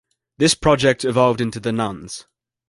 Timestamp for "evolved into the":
1.05-1.71